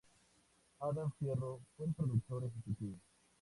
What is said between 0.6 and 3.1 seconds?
Adam Fierro fue el productor ejecutivo.